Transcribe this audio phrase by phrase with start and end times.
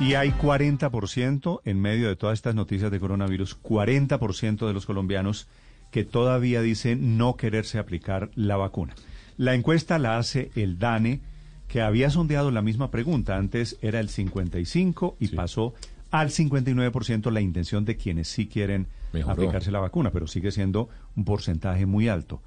[0.00, 5.48] Y hay 40% en medio de todas estas noticias de coronavirus, 40% de los colombianos
[5.90, 8.94] que todavía dicen no quererse aplicar la vacuna.
[9.36, 11.20] La encuesta la hace el DANE,
[11.68, 13.36] que había sondeado la misma pregunta.
[13.36, 15.74] Antes era el 55 y pasó
[16.10, 19.32] al 59% la intención de quienes sí quieren Mejoró.
[19.32, 22.42] aplicarse la vacuna, pero sigue siendo un porcentaje muy alto.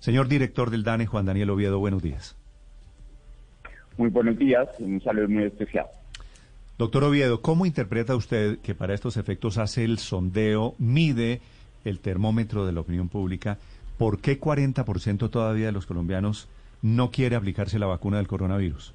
[0.00, 2.36] Señor director del DANE, Juan Daniel Oviedo, buenos días.
[3.96, 5.86] Muy buenos días, un saludo muy especial.
[6.78, 11.40] Doctor Oviedo, ¿cómo interpreta usted que para estos efectos hace el sondeo, mide
[11.84, 13.58] el termómetro de la opinión pública?
[13.98, 16.48] ¿Por qué 40% todavía de los colombianos
[16.80, 18.94] no quiere aplicarse la vacuna del coronavirus?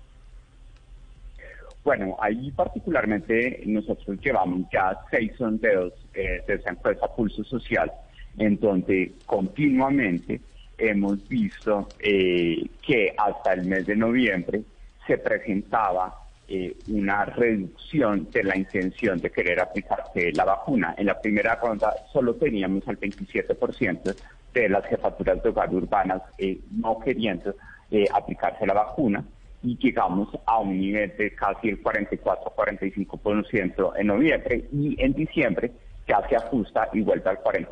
[1.84, 7.92] Bueno, ahí particularmente nosotros llevamos ya seis sondeos eh, de esa empresa Pulso Social,
[8.38, 10.40] en donde continuamente
[10.78, 14.62] hemos visto eh, que hasta el mes de noviembre
[15.06, 20.96] se presentaba eh, una reducción de la intención de querer aplicarse la vacuna.
[20.98, 24.16] En la primera ronda solo teníamos al 27%
[24.54, 27.56] de las jefaturas de hogar urbanas eh, no queriendo
[27.92, 29.24] eh, aplicarse la vacuna
[29.64, 35.72] y llegamos a un nivel de casi el 44-45% en noviembre y en diciembre
[36.08, 37.70] ya se ajusta y vuelve al 40%.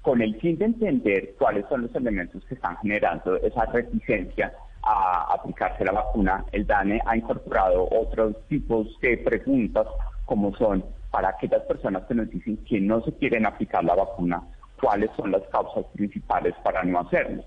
[0.00, 4.54] Con el fin de entender cuáles son los elementos que están generando esa reticencia
[4.86, 9.86] a aplicarse la vacuna, el DANE ha incorporado otros tipos de preguntas
[10.24, 14.42] como son para aquellas personas que nos dicen que no se quieren aplicar la vacuna,
[14.80, 17.42] cuáles son las causas principales para no hacerlo.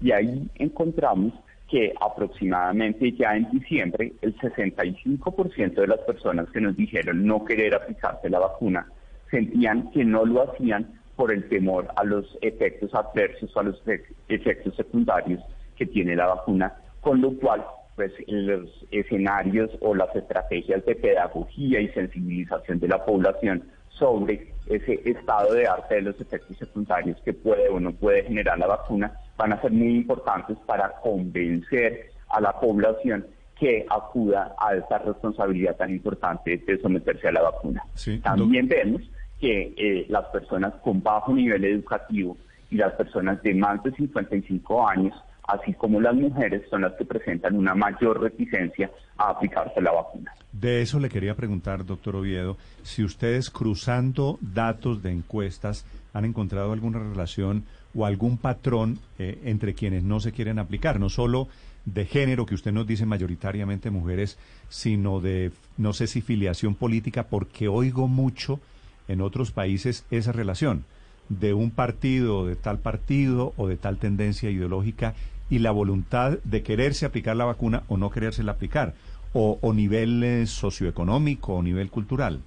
[0.00, 1.32] Y ahí encontramos
[1.70, 7.74] que aproximadamente ya en diciembre el 65% de las personas que nos dijeron no querer
[7.74, 8.86] aplicarse la vacuna
[9.30, 13.82] sentían que no lo hacían por el temor a los efectos adversos o a los
[14.28, 15.40] efectos secundarios
[15.76, 17.64] que tiene la vacuna, con lo cual
[17.96, 25.00] pues los escenarios o las estrategias de pedagogía y sensibilización de la población sobre ese
[25.08, 29.12] estado de arte de los efectos secundarios que puede o no puede generar la vacuna
[29.36, 33.26] van a ser muy importantes para convencer a la población
[33.58, 37.84] que acuda a esta responsabilidad tan importante de someterse a la vacuna.
[37.94, 39.02] Sí, También vemos
[39.40, 42.36] que eh, las personas con bajo nivel educativo
[42.70, 45.14] y las personas de más de 55 años,
[45.46, 50.32] así como las mujeres, son las que presentan una mayor reticencia a aplicarse la vacuna.
[50.52, 56.72] De eso le quería preguntar, doctor Oviedo, si ustedes cruzando datos de encuestas han encontrado
[56.72, 61.48] alguna relación o algún patrón eh, entre quienes no se quieren aplicar, no solo
[61.84, 64.38] de género, que usted nos dice mayoritariamente mujeres,
[64.68, 68.58] sino de, no sé si filiación política, porque oigo mucho
[69.06, 70.84] en otros países esa relación
[71.28, 75.14] de un partido, de tal partido o de tal tendencia ideológica
[75.50, 78.94] y la voluntad de quererse aplicar la vacuna o no querérsela aplicar,
[79.32, 82.40] o, o nivel eh, socioeconómico o nivel cultural.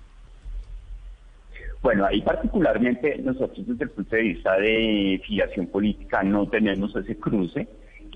[1.81, 7.17] Bueno, ahí particularmente nosotros desde el punto de vista de filiación política no tenemos ese
[7.17, 7.67] cruce.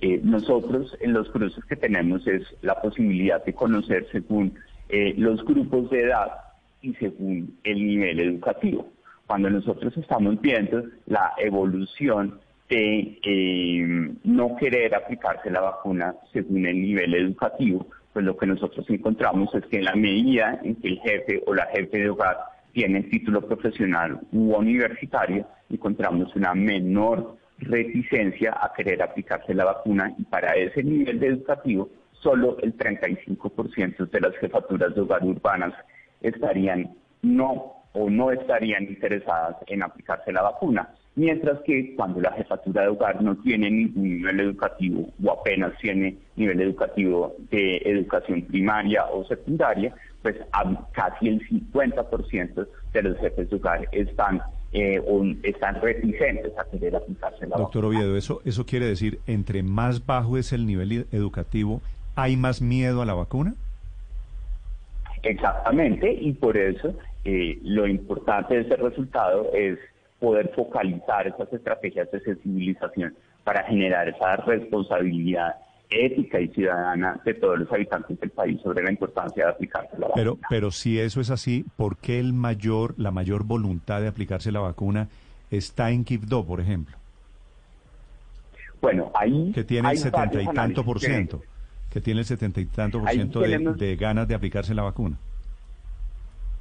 [0.02, 4.56] Eh, nosotros en los cruces que tenemos es la posibilidad de conocer según
[4.90, 6.32] eh, los grupos de edad
[6.82, 8.90] y según el nivel educativo.
[9.28, 12.40] Cuando nosotros estamos viendo la evolución
[12.72, 18.90] de eh, no querer aplicarse la vacuna según el nivel educativo, pues lo que nosotros
[18.90, 22.38] encontramos es que en la medida en que el jefe o la jefe de hogar
[22.72, 30.24] tiene título profesional u universitario, encontramos una menor reticencia a querer aplicarse la vacuna y
[30.24, 35.74] para ese nivel de educativo solo el 35% de las jefaturas de hogar urbanas
[36.22, 42.84] estarían no o no estarían interesadas en aplicarse la vacuna, mientras que cuando la jefatura
[42.84, 49.06] de hogar no tiene ningún nivel educativo o apenas tiene nivel educativo de educación primaria
[49.06, 50.38] o secundaria, pues
[50.94, 54.42] casi el 50% de los jefes de hogar están
[54.74, 58.00] eh, o están reticentes a querer aplicarse la Doctor vacuna.
[58.00, 61.82] Oviedo, eso, eso quiere decir, entre más bajo es el nivel educativo,
[62.16, 63.56] ¿hay más miedo a la vacuna?
[65.24, 69.78] Exactamente, y por eso eh, lo importante de ese resultado es
[70.22, 75.56] poder focalizar esas estrategias de sensibilización para generar esa responsabilidad
[75.90, 80.08] ética y ciudadana de todos los habitantes del país sobre la importancia de aplicarse la
[80.14, 80.48] Pero, vacuna.
[80.50, 84.60] pero si eso es así, ¿por qué el mayor, la mayor voluntad de aplicarse la
[84.62, 85.10] vacuna
[85.50, 86.96] está en Quibdó, por ejemplo?
[88.80, 91.42] Bueno, ahí Que tiene el setenta y tanto por ciento.
[91.90, 94.84] Que tiene el setenta y tanto por ciento de, tenemos- de ganas de aplicarse la
[94.84, 95.18] vacuna.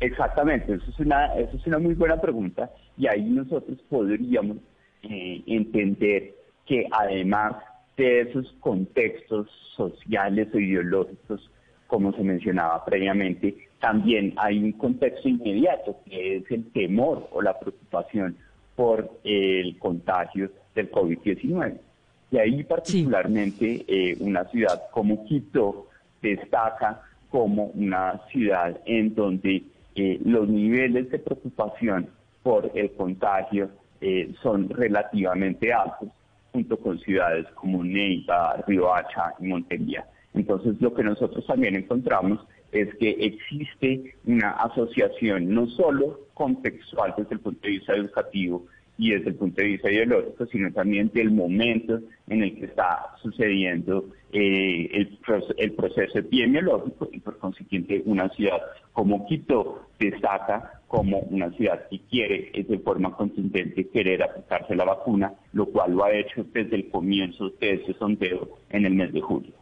[0.00, 4.56] Exactamente, eso es una, eso es una muy buena pregunta y ahí nosotros podríamos
[5.02, 6.34] eh, entender
[6.66, 7.56] que además
[7.98, 11.50] de esos contextos sociales o ideológicos,
[11.86, 17.58] como se mencionaba previamente, también hay un contexto inmediato que es el temor o la
[17.58, 18.36] preocupación
[18.76, 21.78] por el contagio del COVID-19.
[22.30, 25.88] Y ahí particularmente eh, una ciudad como Quito
[26.22, 29.62] destaca como una ciudad en donde
[30.02, 32.08] eh, los niveles de preocupación
[32.42, 33.68] por el contagio
[34.00, 36.08] eh, son relativamente altos,
[36.52, 40.06] junto con ciudades como Neiva, Riohacha y Montería.
[40.32, 42.40] Entonces, lo que nosotros también encontramos
[42.72, 48.64] es que existe una asociación no solo contextual desde el punto de vista educativo
[49.00, 53.14] y desde el punto de vista ideológico, sino también del momento en el que está
[53.22, 55.18] sucediendo eh, el,
[55.56, 58.60] el proceso epidemiológico y por consiguiente una ciudad
[58.92, 64.84] como Quito destaca como una ciudad que quiere eh, de forma contundente querer aplicarse la
[64.84, 69.14] vacuna, lo cual lo ha hecho desde el comienzo de ese sondeo en el mes
[69.14, 69.59] de julio.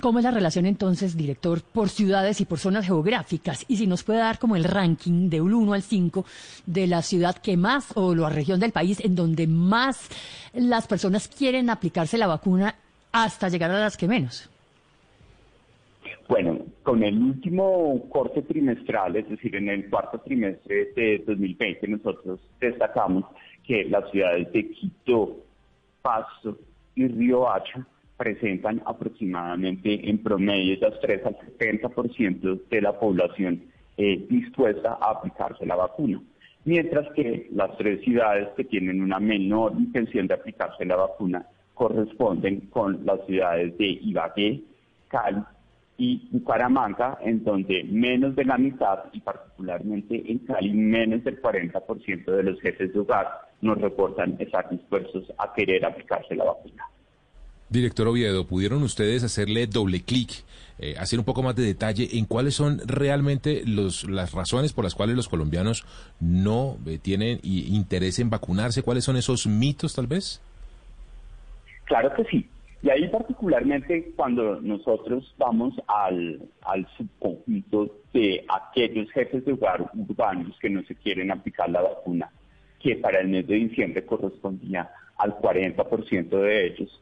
[0.00, 3.64] ¿Cómo es la relación entonces, director, por ciudades y por zonas geográficas?
[3.68, 6.24] Y si nos puede dar como el ranking de un 1 al 5
[6.66, 10.08] de la ciudad que más o la región del país en donde más
[10.52, 12.76] las personas quieren aplicarse la vacuna
[13.10, 14.48] hasta llegar a las que menos.
[16.28, 22.38] Bueno, con el último corte trimestral, es decir, en el cuarto trimestre de 2020, nosotros
[22.60, 23.24] destacamos
[23.66, 25.38] que las ciudades de Quito,
[26.02, 26.58] Pasto
[26.94, 27.86] y Riohacha
[28.18, 33.62] presentan aproximadamente en promedio las 3 al 70% de la población
[33.96, 36.20] eh, dispuesta a aplicarse la vacuna.
[36.64, 42.68] Mientras que las tres ciudades que tienen una menor intención de aplicarse la vacuna corresponden
[42.68, 44.60] con las ciudades de Ibagué,
[45.06, 45.42] Cali
[45.96, 52.24] y Bucaramanga, en donde menos de la mitad, y particularmente en Cali, menos del 40%
[52.24, 53.28] de los jefes de hogar
[53.60, 56.84] nos reportan estar dispuestos a querer aplicarse la vacuna.
[57.70, 60.30] Director Oviedo, ¿pudieron ustedes hacerle doble clic,
[60.78, 64.84] eh, hacer un poco más de detalle en cuáles son realmente los, las razones por
[64.84, 65.84] las cuales los colombianos
[66.18, 68.82] no eh, tienen interés en vacunarse?
[68.82, 70.40] ¿Cuáles son esos mitos tal vez?
[71.84, 72.48] Claro que sí.
[72.82, 80.56] Y ahí particularmente cuando nosotros vamos al, al subconjunto de aquellos jefes de hogar urbanos
[80.60, 82.30] que no se quieren aplicar la vacuna,
[82.80, 87.00] que para el mes de diciembre correspondía al 40% de ellos,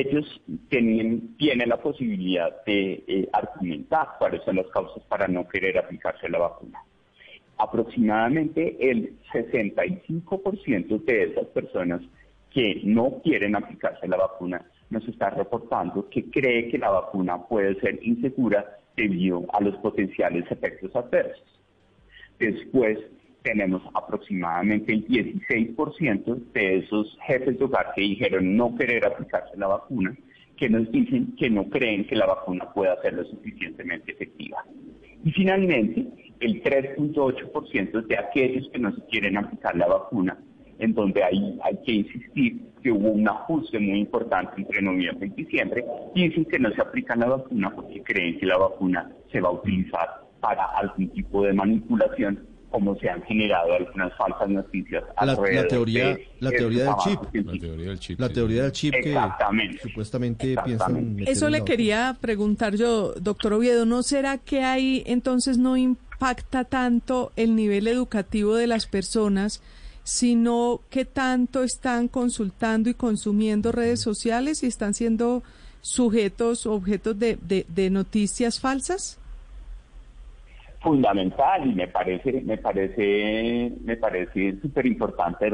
[0.00, 1.34] ellos tienen,
[1.66, 6.82] la posibilidad de eh, argumentar cuáles son las causas para no querer aplicarse la vacuna.
[7.58, 12.00] Aproximadamente el 65% de esas personas
[12.50, 17.78] que no quieren aplicarse la vacuna nos está reportando que cree que la vacuna puede
[17.80, 21.60] ser insegura debido a los potenciales efectos adversos.
[22.38, 22.98] Después
[23.42, 29.68] tenemos aproximadamente el 16% de esos jefes de hogar que dijeron no querer aplicarse la
[29.68, 30.16] vacuna,
[30.56, 34.64] que nos dicen que no creen que la vacuna pueda ser lo suficientemente efectiva.
[35.24, 36.06] Y finalmente,
[36.40, 40.38] el 3.8% de aquellos que no se quieren aplicar la vacuna,
[40.78, 45.42] en donde ahí hay que insistir que hubo un ajuste muy importante entre noviembre y
[45.42, 49.48] diciembre, dicen que no se aplican la vacuna porque creen que la vacuna se va
[49.48, 50.08] a utilizar
[50.40, 55.68] para algún tipo de manipulación como se han generado algunas falsas noticias La, alrededor la
[55.68, 57.20] teoría, de la teoría del chip.
[57.32, 58.20] La teoría del chip.
[58.20, 59.78] La teoría del chip que Exactamente.
[59.82, 61.14] supuestamente Exactamente.
[61.16, 66.64] piensan Eso le quería preguntar yo, doctor Oviedo, ¿no será que ahí entonces no impacta
[66.64, 69.62] tanto el nivel educativo de las personas,
[70.02, 75.42] sino que tanto están consultando y consumiendo redes sociales y están siendo
[75.82, 79.18] sujetos, objetos de, de, de noticias falsas?
[80.82, 85.50] Fundamental y me parece me parece me parece súper importante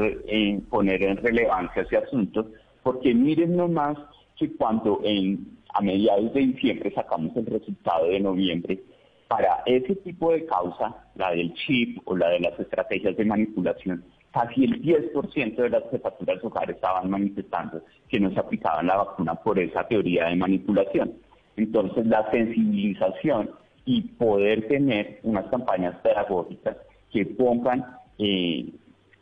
[0.69, 2.47] poner en relevancia ese asunto
[2.83, 3.97] porque miren nomás
[4.35, 8.79] que cuando en a mediados de diciembre sacamos el resultado de noviembre
[9.27, 14.03] para ese tipo de causa la del chip o la de las estrategias de manipulación
[14.31, 19.35] casi el 10% de las jefaturas hogares estaban manifestando que no se aplicaban la vacuna
[19.35, 21.13] por esa teoría de manipulación.
[21.57, 23.49] Entonces la sensibilización
[23.89, 26.77] y poder tener unas campañas pedagógicas
[27.11, 27.83] que pongan
[28.19, 28.69] eh,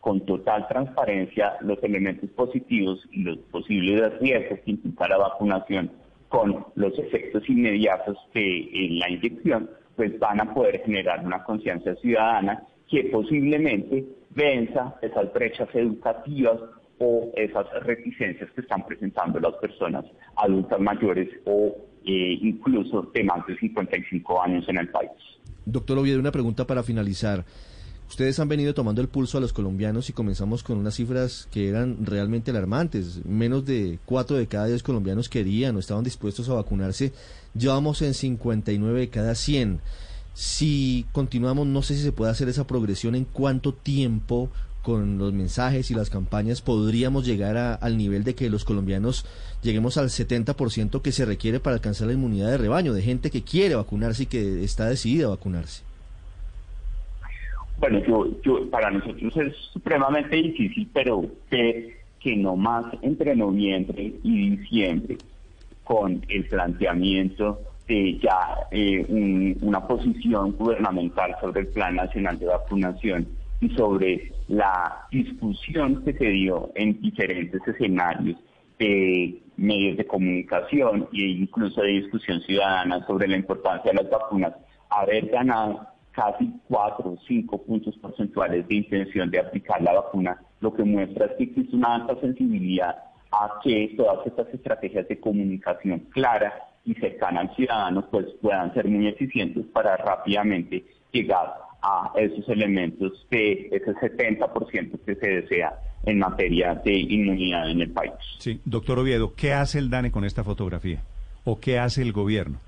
[0.02, 5.90] con total transparencia los elementos positivos y los posibles riesgos que implica la vacunación
[6.28, 8.68] con los efectos inmediatos de
[9.00, 15.70] la inyección, pues van a poder generar una conciencia ciudadana que posiblemente venza esas brechas
[15.76, 16.60] educativas
[17.00, 21.76] o esas reticencias que están presentando las personas adultas mayores o
[22.06, 25.12] eh, incluso de más de 55 años en el país.
[25.66, 27.44] Doctor Oviedo, una pregunta para finalizar.
[28.10, 31.68] Ustedes han venido tomando el pulso a los colombianos y comenzamos con unas cifras que
[31.68, 33.26] eran realmente alarmantes.
[33.26, 37.12] Menos de 4 de cada 10 colombianos querían o estaban dispuestos a vacunarse.
[37.54, 39.82] Ya vamos en 59 de cada 100.
[40.34, 44.50] Si continuamos, no sé si se puede hacer esa progresión en cuánto tiempo
[44.88, 49.26] con los mensajes y las campañas podríamos llegar al nivel de que los colombianos
[49.62, 53.42] lleguemos al 70% que se requiere para alcanzar la inmunidad de rebaño, de gente que
[53.42, 55.84] quiere vacunarse y que está decidida a vacunarse.
[57.82, 58.00] Bueno,
[58.46, 65.18] yo, para nosotros es supremamente difícil, pero que, que no más entre noviembre y diciembre,
[65.84, 73.28] con el planteamiento de ya eh, una posición gubernamental sobre el Plan Nacional de Vacunación
[73.60, 78.38] y sobre la discusión que se dio en diferentes escenarios
[78.78, 84.54] de medios de comunicación e incluso de discusión ciudadana sobre la importancia de las vacunas,
[84.90, 90.74] haber ganado casi cuatro o cinco puntos porcentuales de intención de aplicar la vacuna, lo
[90.74, 92.96] que muestra es que existe una alta sensibilidad
[93.32, 96.54] a que todas estas estrategias de comunicación clara
[96.86, 103.26] y cercana al ciudadano pues puedan ser muy eficientes para rápidamente llegar a esos elementos
[103.30, 105.74] de ese 70% que se desea
[106.06, 108.14] en materia de inmunidad en el país.
[108.40, 111.02] Sí, doctor Oviedo, ¿qué hace el DANE con esta fotografía?
[111.44, 112.60] ¿O qué hace el gobierno?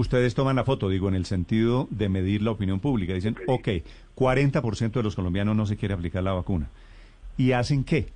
[0.00, 3.14] ustedes toman la foto, digo, en el sentido de medir la opinión pública.
[3.14, 3.68] Dicen, ok,
[4.16, 6.68] 40% de los colombianos no se quiere aplicar la vacuna.
[7.36, 8.06] ¿Y hacen qué?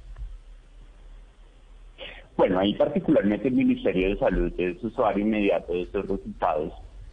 [2.37, 6.73] Bueno, ahí particularmente el Ministerio de Salud es usuario inmediato de estos resultados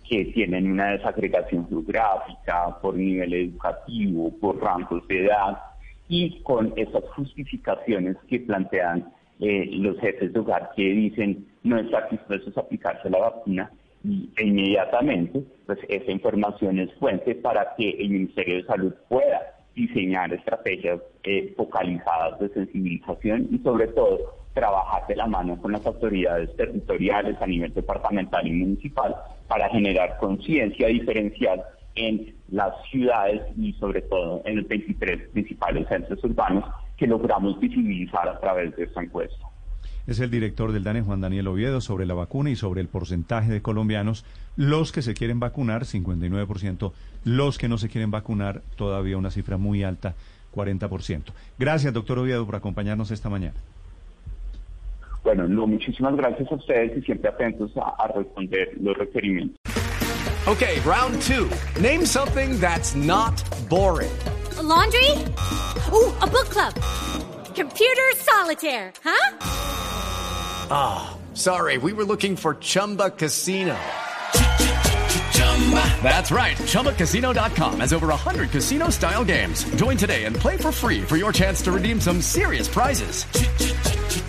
[0.10, 5.60] que tienen una desagregación geográfica, por nivel educativo, por rangos de edad
[6.08, 12.06] y con esas justificaciones que plantean eh, los jefes de hogar que dicen no están
[12.10, 13.72] dispuestos a aplicarse la vacuna
[14.04, 19.40] y e inmediatamente pues esa información es fuente para que el Ministerio de Salud pueda
[19.76, 24.18] diseñar estrategias eh, focalizadas de sensibilización y sobre todo
[24.54, 29.16] trabajar de la mano con las autoridades territoriales a nivel departamental y municipal
[29.50, 31.62] para generar conciencia diferencial
[31.96, 36.64] en las ciudades y sobre todo en los 23 principales centros urbanos
[36.96, 39.44] que logramos visibilizar a través de esta encuesta.
[40.08, 43.52] Es el director del DANE, Juan Daniel Oviedo, sobre la vacuna y sobre el porcentaje
[43.52, 44.24] de colombianos,
[44.56, 46.92] los que se quieren vacunar, 59%,
[47.26, 50.16] los que no se quieren vacunar, todavía una cifra muy alta,
[50.56, 51.24] 40%.
[51.58, 53.56] Gracias, doctor Oviedo, por acompañarnos esta mañana.
[55.36, 59.60] Bueno, muchísimas gracias a ustedes y siempre atentos a, a responder los requerimientos.
[60.48, 61.48] Okay, round two.
[61.80, 64.10] Name something that's not boring.
[64.60, 65.12] laundry?
[65.92, 66.74] Uh, a book club.
[67.54, 69.38] Computer solitaire, huh?
[70.72, 73.78] Ah, oh, sorry, we were looking for Chumba Casino.
[76.02, 76.58] That's right.
[76.58, 79.64] ChumbaCasino.com has over 100 casino style games.
[79.76, 83.26] Join today and play for free for your chance to redeem some serious prizes.